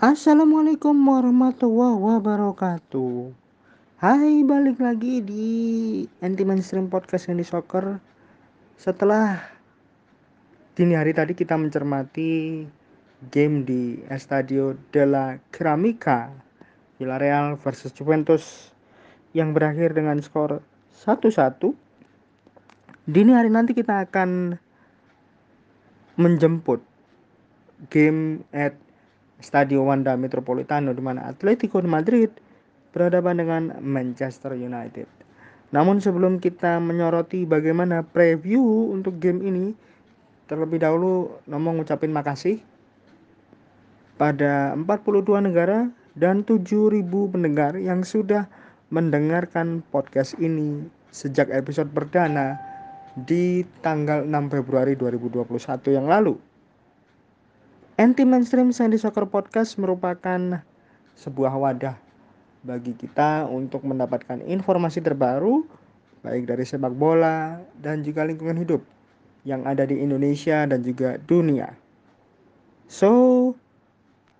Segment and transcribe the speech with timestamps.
[0.00, 3.36] Assalamualaikum warahmatullahi wabarakatuh.
[4.00, 5.48] Hai, balik lagi di
[6.24, 8.00] anti mainstream podcast yang di soccer.
[8.80, 9.36] Setelah
[10.72, 12.64] dini hari tadi kita mencermati
[13.28, 16.32] game di Estadio della Ceramica
[16.96, 18.72] Villarreal versus Juventus
[19.36, 20.64] yang berakhir dengan skor
[20.96, 21.76] 1-1.
[23.04, 24.56] Dini hari nanti kita akan
[26.16, 26.80] menjemput
[27.92, 28.72] game at
[29.40, 32.30] Stadio Wanda Metropolitano di mana Atletico Madrid
[32.92, 35.08] berhadapan dengan Manchester United.
[35.70, 39.66] Namun sebelum kita menyoroti bagaimana preview untuk game ini,
[40.50, 42.58] terlebih dahulu ngomong ngucapin makasih
[44.18, 45.86] pada 42 negara
[46.18, 48.50] dan 7000 pendengar yang sudah
[48.90, 52.58] mendengarkan podcast ini sejak episode perdana
[53.14, 55.46] di tanggal 6 Februari 2021
[55.94, 56.34] yang lalu.
[58.00, 60.64] Anti Mainstream Sandy Soccer Podcast merupakan
[61.20, 62.00] sebuah wadah
[62.64, 65.68] bagi kita untuk mendapatkan informasi terbaru
[66.24, 68.80] baik dari sepak bola dan juga lingkungan hidup
[69.44, 71.76] yang ada di Indonesia dan juga dunia.
[72.88, 73.52] So,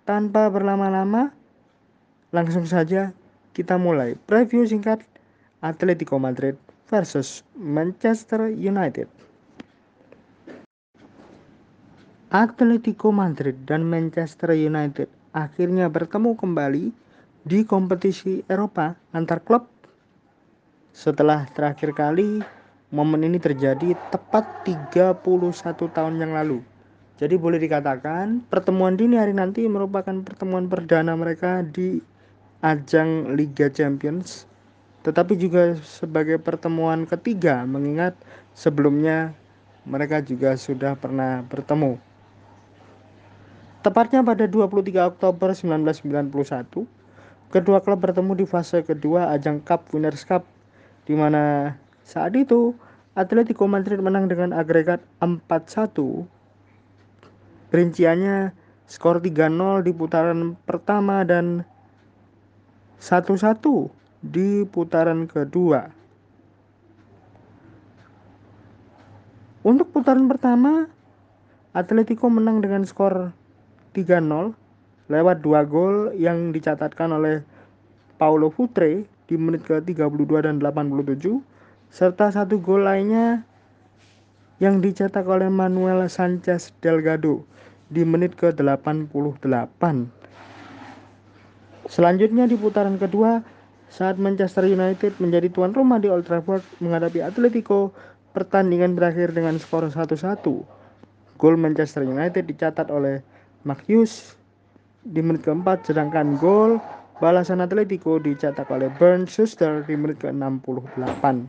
[0.09, 1.29] tanpa berlama-lama,
[2.33, 3.13] langsung saja
[3.53, 5.05] kita mulai preview singkat
[5.61, 6.57] Atletico Madrid
[6.89, 9.05] versus Manchester United.
[12.31, 16.95] Atletico Madrid dan Manchester United akhirnya bertemu kembali
[17.43, 19.67] di kompetisi Eropa antar klub.
[20.95, 22.39] Setelah terakhir kali
[22.95, 25.19] momen ini terjadi tepat 31
[25.91, 26.63] tahun yang lalu.
[27.19, 31.99] Jadi boleh dikatakan pertemuan dini hari nanti merupakan pertemuan perdana mereka di
[32.63, 34.47] ajang Liga Champions
[35.03, 38.15] tetapi juga sebagai pertemuan ketiga mengingat
[38.55, 39.35] sebelumnya
[39.83, 42.10] mereka juga sudah pernah bertemu.
[43.81, 46.85] Tepatnya pada 23 Oktober 1991,
[47.49, 50.45] kedua klub bertemu di fase kedua ajang Cup Winners' Cup,
[51.09, 51.73] di mana
[52.05, 52.77] saat itu
[53.17, 55.97] Atletico Madrid menang dengan agregat 4-1.
[57.73, 58.53] Rinciannya
[58.85, 61.65] skor 3-0 di putaran pertama dan
[63.01, 63.65] 1-1
[64.21, 65.89] di putaran kedua.
[69.65, 70.85] Untuk putaran pertama,
[71.73, 73.40] Atletico menang dengan skor
[73.91, 74.55] 3-0
[75.11, 77.43] lewat dua gol yang dicatatkan oleh
[78.15, 81.39] Paulo Futre di menit ke-32 dan 87
[81.91, 83.43] serta satu gol lainnya
[84.63, 87.43] yang dicetak oleh Manuel Sanchez Delgado
[87.91, 89.81] di menit ke-88.
[91.91, 93.43] Selanjutnya di putaran kedua
[93.91, 97.91] saat Manchester United menjadi tuan rumah di Old Trafford menghadapi Atletico,
[98.31, 100.39] pertandingan berakhir dengan skor 1-1.
[101.35, 103.19] Gol Manchester United dicatat oleh
[103.61, 104.33] Makius
[105.05, 106.81] di menit keempat sedangkan gol
[107.21, 111.45] balasan Atletico dicetak oleh Bernd Schuster di menit ke-68.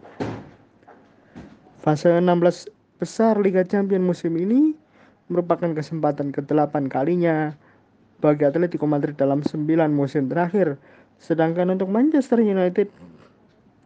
[1.80, 2.68] Fase 16
[3.00, 4.76] besar Liga Champions musim ini
[5.32, 7.56] merupakan kesempatan ke-8 kalinya
[8.20, 10.76] bagi Atletico Madrid dalam 9 musim terakhir.
[11.16, 12.92] Sedangkan untuk Manchester United,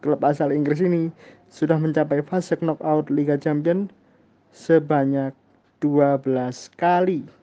[0.03, 1.15] klub asal Inggris ini
[1.47, 3.87] sudah mencapai fase knockout Liga Champions
[4.51, 5.31] sebanyak
[5.79, 6.27] 12
[6.75, 7.36] kali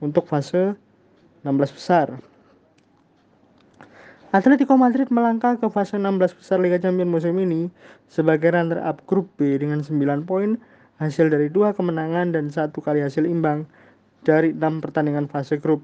[0.00, 0.74] untuk fase
[1.44, 2.20] 16 besar.
[4.30, 7.66] Atletico Madrid melangkah ke fase 16 besar Liga Champions musim ini
[8.06, 10.54] sebagai runner-up grup B dengan 9 poin
[11.00, 13.66] hasil dari dua kemenangan dan satu kali hasil imbang
[14.22, 15.82] dari enam pertandingan fase grup.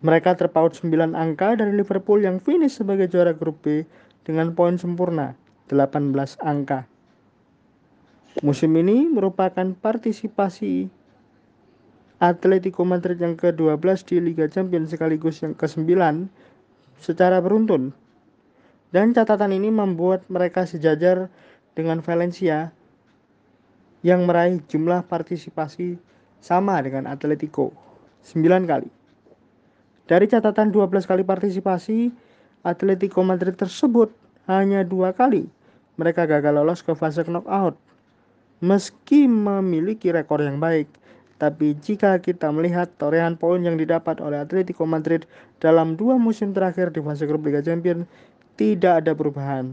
[0.00, 3.84] Mereka terpaut 9 angka dari Liverpool yang finish sebagai juara grup B
[4.24, 5.36] dengan poin sempurna
[5.68, 6.88] 18 angka.
[8.40, 10.88] Musim ini merupakan partisipasi
[12.20, 15.88] Atletico Madrid yang ke-12 di Liga Champions sekaligus yang ke-9
[17.00, 17.96] secara beruntun.
[18.92, 21.32] Dan catatan ini membuat mereka sejajar
[21.72, 22.76] dengan Valencia
[24.04, 25.96] yang meraih jumlah partisipasi
[26.44, 27.72] sama dengan Atletico
[28.28, 28.90] 9 kali.
[30.04, 32.12] Dari catatan 12 kali partisipasi,
[32.60, 34.12] Atletico Madrid tersebut
[34.44, 35.48] hanya dua kali
[36.00, 37.76] mereka gagal lolos ke fase knockout.
[38.64, 40.88] Meski memiliki rekor yang baik,
[41.40, 45.24] tapi jika kita melihat torehan poin yang didapat oleh Atletico Madrid
[45.56, 48.04] dalam dua musim terakhir di fase grup Liga Champions,
[48.60, 49.72] tidak ada perubahan.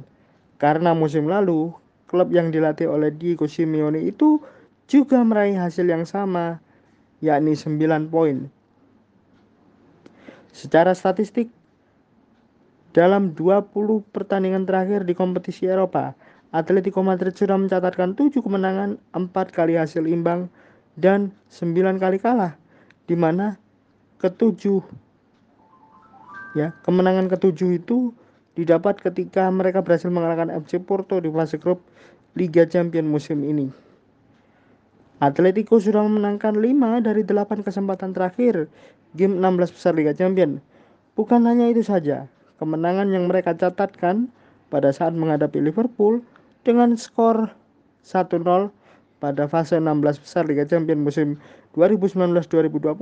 [0.64, 1.76] Karena musim lalu,
[2.08, 4.40] klub yang dilatih oleh Diego Simeone itu
[4.88, 6.64] juga meraih hasil yang sama,
[7.20, 8.48] yakni 9 poin.
[10.56, 11.52] Secara statistik,
[12.96, 16.16] dalam 20 pertandingan terakhir di kompetisi Eropa,
[16.56, 20.48] Atletico Madrid sudah mencatatkan 7 kemenangan, 4 kali hasil imbang,
[20.98, 22.58] dan 9 kali kalah
[23.06, 23.56] di mana
[24.18, 24.82] ketujuh
[26.58, 28.12] ya kemenangan ketujuh itu
[28.58, 31.86] didapat ketika mereka berhasil mengalahkan FC Porto di fase grup
[32.34, 33.70] Liga Champions musim ini.
[35.22, 38.66] Atletico sudah memenangkan 5 dari 8 kesempatan terakhir
[39.14, 40.62] game 16 besar Liga Champions.
[41.14, 42.30] Bukan hanya itu saja,
[42.62, 44.30] kemenangan yang mereka catatkan
[44.70, 46.22] pada saat menghadapi Liverpool
[46.62, 47.54] dengan skor
[48.06, 48.70] 1-0
[49.18, 51.28] pada fase 16 besar Liga Champions musim
[51.74, 52.94] 2019-2020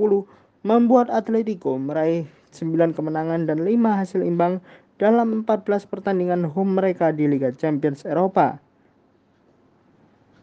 [0.64, 4.58] membuat Atletico meraih 9 kemenangan dan 5 hasil imbang
[4.96, 8.56] dalam 14 pertandingan home mereka di Liga Champions Eropa.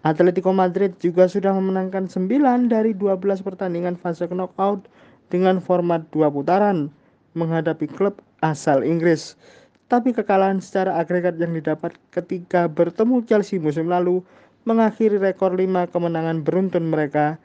[0.04, 4.86] Atletico Madrid juga sudah memenangkan 9 dari 12 pertandingan fase knockout
[5.32, 6.92] dengan format dua putaran
[7.34, 9.40] menghadapi klub asal Inggris.
[9.88, 14.22] Tapi kekalahan secara agregat yang didapat ketika bertemu Chelsea musim lalu
[14.64, 17.40] mengakhiri rekor 5 kemenangan beruntun mereka.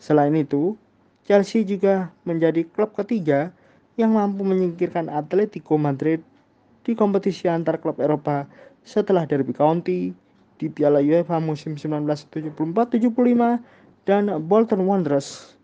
[0.00, 0.76] Selain itu,
[1.28, 3.52] Chelsea juga menjadi klub ketiga
[4.00, 6.24] yang mampu menyingkirkan Atletico Madrid
[6.86, 8.48] di kompetisi antar klub Eropa
[8.80, 10.14] setelah Derby County,
[10.58, 13.62] di Piala UEFA musim 1974-75
[14.08, 15.54] dan Bolton Wanderers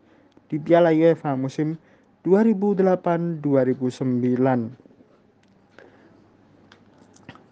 [0.47, 1.75] di Piala UEFA musim
[2.23, 3.43] 2008-2009.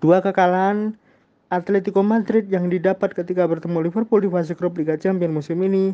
[0.03, 0.99] Dua kekalahan
[1.53, 5.93] Atletico Madrid yang didapat ketika bertemu Liverpool di fase grup Liga Champions musim ini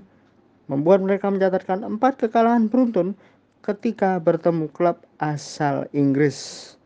[0.70, 3.18] membuat mereka mencatatkan empat kekalahan beruntun
[3.66, 6.78] ketika bertemu klub asal Inggris.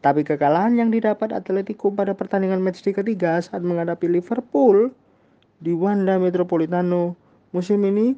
[0.00, 4.88] Tapi kekalahan yang didapat Atletico pada pertandingan matchday ketiga saat menghadapi Liverpool
[5.60, 7.12] di Wanda Metropolitano
[7.52, 8.16] musim ini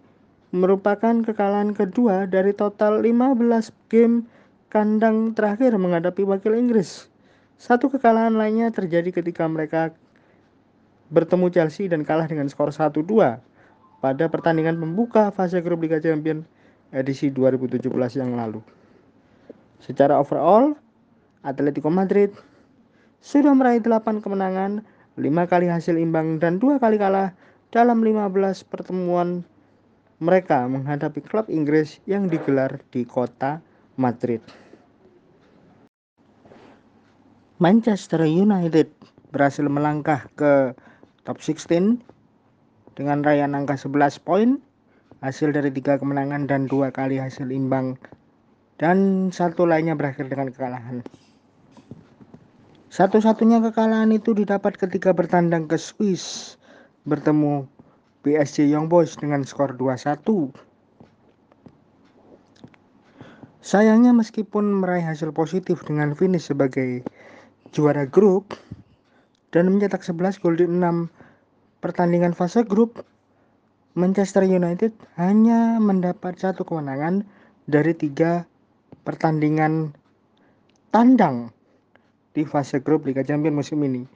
[0.55, 4.23] merupakan kekalahan kedua dari total 15 game
[4.71, 7.11] kandang terakhir menghadapi wakil Inggris.
[7.61, 9.95] Satu kekalahan lainnya terjadi ketika mereka
[11.09, 13.07] bertemu Chelsea dan kalah dengan skor 1-2
[14.03, 16.45] pada pertandingan pembuka fase grup Liga Champions
[16.93, 17.89] edisi 2017
[18.21, 18.61] yang lalu.
[19.81, 20.77] Secara overall,
[21.45, 22.33] Atletico Madrid
[23.25, 24.85] sudah meraih 8 kemenangan,
[25.17, 27.33] 5 kali hasil imbang dan 2 kali kalah
[27.73, 29.45] dalam 15 pertemuan
[30.23, 33.61] mereka menghadapi klub Inggris yang digelar di kota
[33.99, 34.64] Madrid.
[37.65, 38.93] Manchester United
[39.33, 40.77] berhasil melangkah ke
[41.25, 41.97] top 16
[42.93, 44.61] dengan raihan angka 11 poin
[45.25, 47.97] hasil dari tiga kemenangan dan dua kali hasil imbang
[48.77, 51.01] dan satu lainnya berakhir dengan kekalahan.
[52.93, 56.61] Satu-satunya kekalahan itu didapat ketika bertandang ke Swiss
[57.09, 57.65] bertemu
[58.29, 60.21] PSG Young Boys dengan skor 2-1.
[63.65, 67.01] Sayangnya meskipun meraih hasil positif dengan finish sebagai
[67.75, 68.55] juara grup
[69.51, 71.11] dan mencetak 11 gol di 6
[71.83, 73.03] pertandingan fase grup,
[73.99, 77.27] Manchester United hanya mendapat satu kemenangan
[77.67, 78.47] dari tiga
[79.03, 79.91] pertandingan
[80.95, 81.51] tandang
[82.31, 84.07] di fase grup Liga Champions musim ini.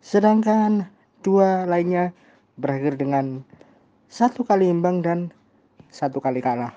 [0.00, 0.88] Sedangkan
[1.20, 2.12] dua lainnya
[2.56, 3.44] berakhir dengan
[4.08, 5.28] satu kali imbang dan
[5.92, 6.72] satu kali kalah.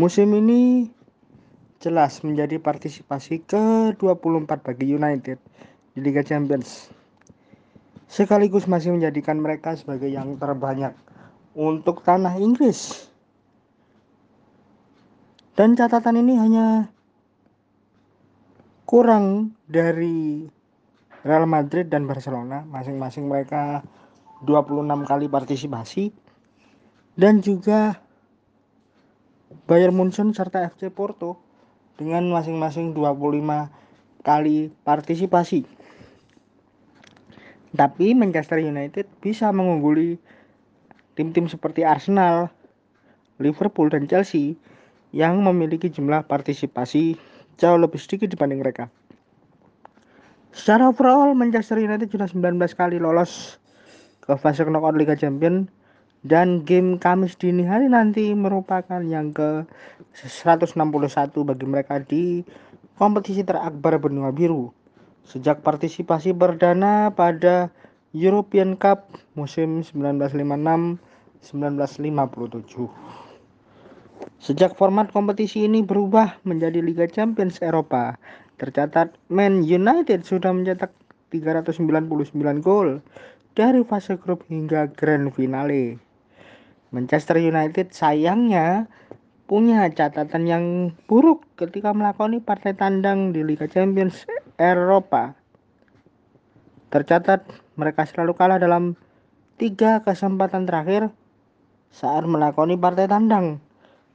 [0.00, 0.88] Musim ini
[1.84, 5.36] jelas menjadi partisipasi ke-24 bagi United
[5.92, 6.88] di Liga Champions.
[8.08, 10.96] Sekaligus masih menjadikan mereka sebagai yang terbanyak
[11.52, 13.12] untuk tanah Inggris.
[15.52, 16.66] Dan catatan ini hanya
[18.88, 20.48] kurang dari
[21.24, 23.84] Real Madrid dan Barcelona masing-masing mereka
[24.44, 26.04] 26 kali partisipasi
[27.16, 27.96] dan juga
[29.64, 31.53] Bayern Munchen serta FC Porto
[31.94, 33.70] dengan masing-masing 25
[34.24, 35.62] kali partisipasi.
[37.74, 40.18] Tapi Manchester United bisa mengungguli
[41.18, 42.50] tim-tim seperti Arsenal,
[43.42, 44.54] Liverpool dan Chelsea
[45.10, 47.18] yang memiliki jumlah partisipasi
[47.58, 48.90] jauh lebih sedikit dibanding mereka.
[50.54, 53.58] Secara overall, Manchester United sudah 19 kali lolos
[54.22, 55.66] ke fase knockout Liga Champions
[56.24, 59.68] dan game Kamis dini hari nanti merupakan yang ke
[60.16, 60.74] 161
[61.44, 62.40] bagi mereka di
[62.96, 64.72] kompetisi terakbar benua biru
[65.28, 67.68] sejak partisipasi perdana pada
[68.16, 71.00] European Cup musim 1956
[71.52, 72.88] 1957.
[74.40, 78.16] Sejak format kompetisi ini berubah menjadi Liga Champions Eropa,
[78.56, 80.92] tercatat Man United sudah mencetak
[81.32, 83.04] 399 gol
[83.52, 86.03] dari fase grup hingga grand finale.
[86.90, 88.90] Manchester United sayangnya
[89.44, 90.64] punya catatan yang
[91.04, 94.24] buruk ketika melakoni partai tandang di Liga Champions
[94.56, 95.36] Eropa.
[96.88, 97.44] Tercatat
[97.76, 98.96] mereka selalu kalah dalam
[99.60, 101.12] tiga kesempatan terakhir
[101.92, 103.62] saat melakoni partai tandang.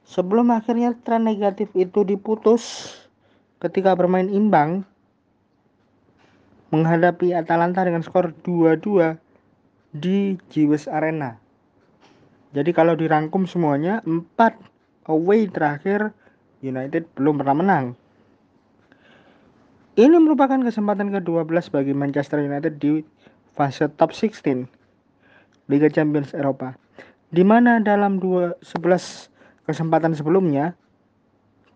[0.10, 2.96] Sebelum akhirnya tren negatif itu diputus
[3.62, 4.82] ketika bermain imbang
[6.74, 9.18] menghadapi Atalanta dengan skor 2-2
[9.94, 11.38] di Jiwes Arena.
[12.50, 14.26] Jadi kalau dirangkum semuanya 4
[15.10, 16.10] away terakhir
[16.66, 17.86] United belum pernah menang.
[20.00, 23.04] Ini merupakan kesempatan ke-12 bagi Manchester United di
[23.54, 24.66] fase top 16
[25.70, 26.74] Liga Champions Eropa.
[27.30, 29.30] Di mana dalam 2 11
[29.70, 30.74] kesempatan sebelumnya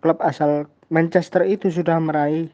[0.01, 2.49] klub asal Manchester itu sudah meraih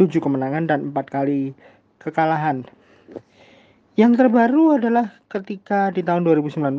[0.00, 1.52] 7 kemenangan dan 4 kali
[2.00, 2.64] kekalahan.
[3.98, 6.78] Yang terbaru adalah ketika di tahun 2019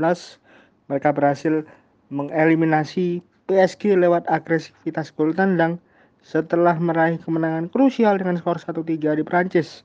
[0.88, 1.68] mereka berhasil
[2.08, 3.20] mengeliminasi
[3.52, 5.76] PSG lewat agresivitas gol tandang
[6.24, 9.84] setelah meraih kemenangan krusial dengan skor 1-3 di Prancis.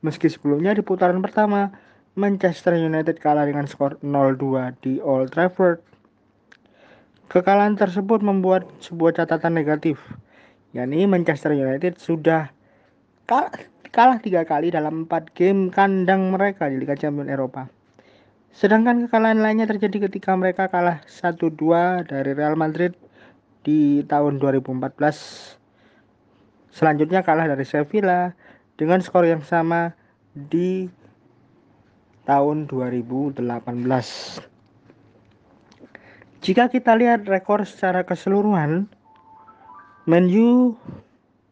[0.00, 1.68] Meski sebelumnya di putaran pertama
[2.16, 5.84] Manchester United kalah dengan skor 0-2 di Old Trafford.
[7.28, 9.98] Kekalahan tersebut membuat sebuah catatan negatif,
[10.72, 12.48] yakni Manchester United sudah
[13.26, 17.70] kalah kalah tiga kali dalam empat game kandang mereka di Liga Champions Eropa.
[18.50, 22.98] Sedangkan kekalahan lainnya terjadi ketika mereka kalah 1-2 dari Real Madrid
[23.62, 24.98] di tahun 2014.
[26.74, 28.34] Selanjutnya kalah dari Sevilla
[28.74, 29.94] dengan skor yang sama
[30.34, 30.90] di
[32.26, 33.46] tahun 2018.
[36.42, 38.90] Jika kita lihat rekor secara keseluruhan,
[40.10, 40.74] Man U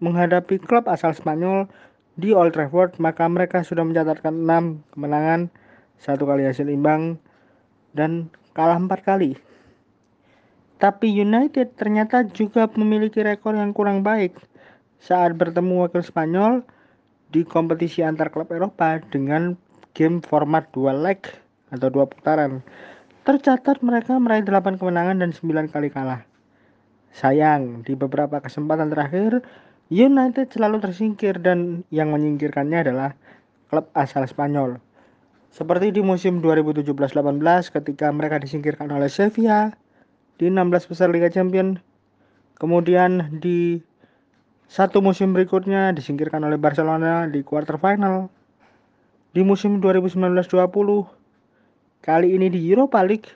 [0.02, 1.70] menghadapi klub asal Spanyol
[2.16, 5.48] di Old Trafford, maka mereka sudah mencatatkan 6 kemenangan,
[5.96, 7.16] satu kali hasil imbang,
[7.96, 9.36] dan kalah empat kali.
[10.82, 14.34] Tapi United ternyata juga memiliki rekor yang kurang baik
[14.98, 16.66] saat bertemu wakil Spanyol
[17.30, 19.54] di kompetisi antar klub Eropa dengan
[19.94, 21.22] game format dua leg
[21.70, 22.60] atau dua putaran.
[23.22, 26.26] Tercatat mereka meraih 8 kemenangan dan 9 kali kalah.
[27.14, 29.46] Sayang, di beberapa kesempatan terakhir
[29.90, 33.10] United selalu tersingkir dan yang menyingkirkannya adalah
[33.72, 34.78] klub asal Spanyol.
[35.52, 39.72] Seperti di musim 2017-18 ketika mereka disingkirkan oleh Sevilla
[40.40, 41.80] di 16 besar Liga Champions.
[42.56, 43.82] Kemudian di
[44.70, 48.32] satu musim berikutnya disingkirkan oleh Barcelona di quarter final.
[49.36, 50.48] Di musim 2019-20
[52.00, 53.28] kali ini di Europa League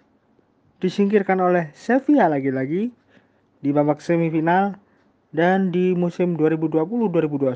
[0.80, 2.88] disingkirkan oleh Sevilla lagi-lagi
[3.60, 4.76] di babak semifinal
[5.36, 7.52] dan di musim 2020-2021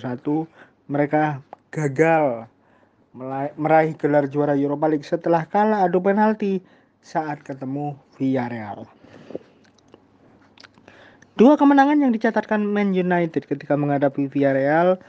[0.92, 1.40] mereka
[1.72, 2.44] gagal
[3.56, 6.60] meraih gelar juara Europa League setelah kalah adu penalti
[7.00, 8.84] saat ketemu Villarreal.
[11.40, 15.00] Dua kemenangan yang dicatatkan Man United ketika menghadapi Villarreal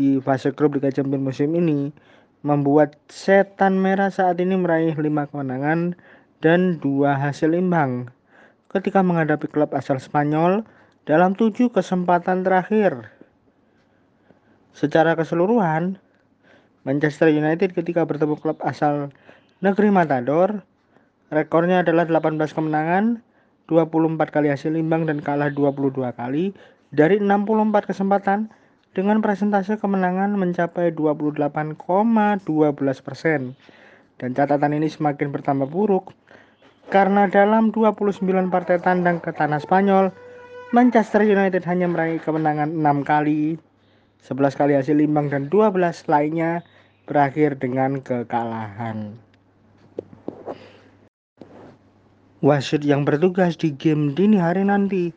[0.00, 1.92] di fase grup Liga Champions musim ini
[2.40, 5.92] membuat setan merah saat ini meraih lima kemenangan
[6.40, 8.08] dan dua hasil imbang
[8.72, 10.64] ketika menghadapi klub asal Spanyol
[11.06, 13.14] dalam tujuh kesempatan terakhir.
[14.74, 16.02] Secara keseluruhan,
[16.82, 19.14] Manchester United ketika bertemu klub asal
[19.62, 20.66] negeri Matador,
[21.30, 23.22] rekornya adalah 18 kemenangan,
[23.70, 26.52] 24 kali hasil imbang dan kalah 22 kali
[26.90, 28.50] dari 64 kesempatan
[28.94, 31.46] dengan presentase kemenangan mencapai 28,12
[33.02, 33.54] persen.
[34.16, 36.10] Dan catatan ini semakin bertambah buruk
[36.88, 40.14] karena dalam 29 partai tandang ke tanah Spanyol,
[40.74, 43.54] Manchester United hanya meraih kemenangan 6 kali,
[44.26, 45.78] 11 kali hasil imbang dan 12
[46.10, 46.66] lainnya
[47.06, 49.14] berakhir dengan kekalahan.
[52.42, 55.14] Wasit yang bertugas di game dini hari nanti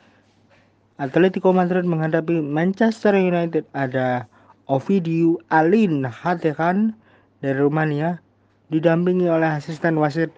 [1.01, 4.29] Atletico Madrid menghadapi Manchester United ada
[4.70, 6.94] Ovidiu Alin Hatekan
[7.41, 8.22] dari Rumania
[8.70, 10.29] didampingi oleh asisten wasit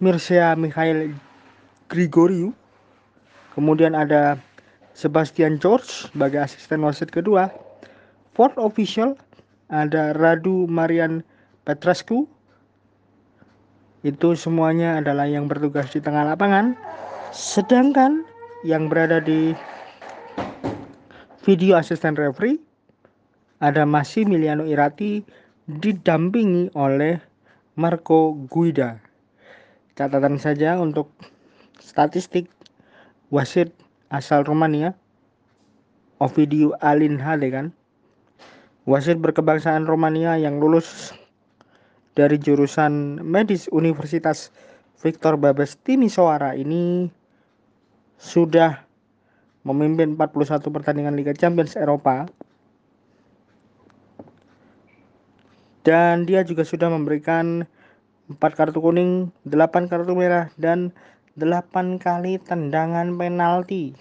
[0.00, 1.12] Mircea Mikhail
[1.92, 2.56] Grigoriou
[3.58, 4.38] Kemudian ada
[4.94, 7.50] Sebastian George sebagai asisten wasit kedua.
[8.30, 9.18] Fourth official
[9.66, 11.26] ada Radu Marian
[11.66, 12.30] Petrescu.
[14.06, 16.78] Itu semuanya adalah yang bertugas di tengah lapangan.
[17.34, 18.22] Sedangkan
[18.62, 19.58] yang berada di
[21.42, 22.62] video asisten referee
[23.58, 25.26] ada Massimiliano Irati
[25.66, 27.18] didampingi oleh
[27.74, 29.02] Marco Guida.
[29.98, 31.10] Catatan saja untuk
[31.82, 32.46] statistik
[33.28, 33.72] wasit
[34.08, 34.96] asal Romania.
[36.18, 37.66] Ovidiu Alin Hade kan?
[38.90, 41.14] Wasit berkebangsaan Romania yang lulus
[42.18, 44.50] dari jurusan medis Universitas
[44.98, 47.06] Victor Babes Timisoara ini
[48.18, 48.82] sudah
[49.62, 52.26] memimpin 41 pertandingan Liga Champions Eropa.
[55.86, 57.62] Dan dia juga sudah memberikan
[58.28, 60.90] 4 kartu kuning, 8 kartu merah, dan
[61.38, 63.94] 8 kali tendangan penalti.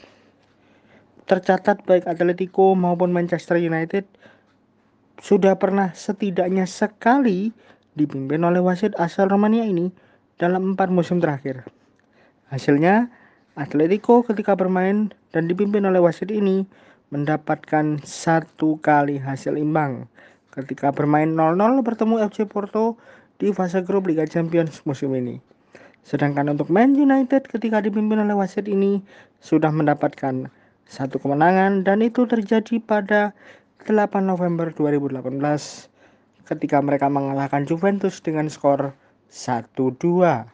[1.30, 4.10] Tercatat baik Atletico maupun Manchester United
[5.22, 7.54] sudah pernah setidaknya sekali
[7.94, 9.94] dipimpin oleh wasit asal Romania ini
[10.42, 11.66] dalam empat musim terakhir.
[12.50, 13.10] Hasilnya,
[13.58, 16.66] Atletico ketika bermain dan dipimpin oleh wasit ini
[17.10, 20.06] mendapatkan satu kali hasil imbang
[20.58, 22.98] ketika bermain 0-0 bertemu FC Porto
[23.38, 25.38] di fase grup Liga Champions musim ini.
[26.08, 29.04] Sedangkan untuk Man United ketika dipimpin oleh wasit ini
[29.44, 30.48] sudah mendapatkan
[30.88, 33.36] satu kemenangan dan itu terjadi pada
[33.84, 35.20] 8 November 2018
[36.48, 38.96] ketika mereka mengalahkan Juventus dengan skor
[39.36, 40.48] 1-2.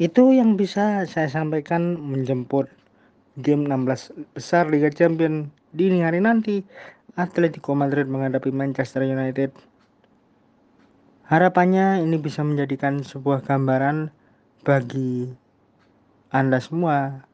[0.00, 2.72] Itu yang bisa saya sampaikan menjemput
[3.44, 6.64] game 16 besar Liga Champions dini hari nanti.
[7.16, 9.52] Atletico Madrid menghadapi Manchester United
[11.26, 14.14] Harapannya ini bisa menjadikan sebuah gambaran
[14.62, 15.26] bagi
[16.30, 17.26] Anda semua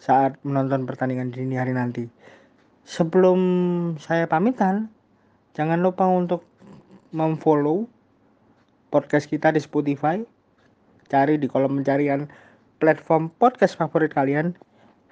[0.00, 2.08] saat menonton pertandingan dini hari nanti.
[2.88, 3.40] Sebelum
[4.00, 4.88] saya pamitan,
[5.52, 6.48] jangan lupa untuk
[7.12, 7.84] memfollow
[8.88, 10.24] podcast kita di Spotify.
[11.12, 12.24] Cari di kolom pencarian
[12.80, 14.56] platform podcast favorit kalian.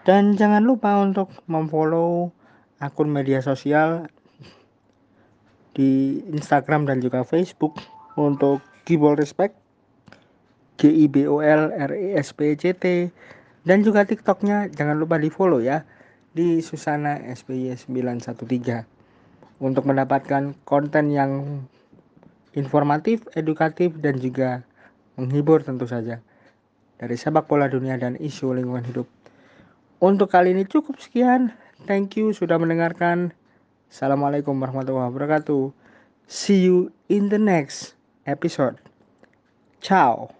[0.09, 2.33] Dan jangan lupa untuk memfollow
[2.81, 4.09] akun media sosial
[5.73, 7.77] di Instagram dan juga Facebook
[8.17, 9.57] untuk Gibol Respect
[10.77, 13.09] G I B O L R E S P C T
[13.63, 15.87] dan juga TikToknya jangan lupa di follow ya
[16.33, 21.63] di Susana SPY 913 untuk mendapatkan konten yang
[22.57, 24.65] informatif, edukatif dan juga
[25.15, 26.19] menghibur tentu saja
[26.99, 29.07] dari sepak bola dunia dan isu lingkungan hidup.
[30.03, 31.55] Untuk kali ini cukup sekian.
[31.87, 33.35] Thank you sudah mendengarkan.
[33.93, 35.69] Assalamualaikum warahmatullahi wabarakatuh.
[36.25, 37.93] See you in the next
[38.25, 38.81] episode.
[39.85, 40.33] Ciao.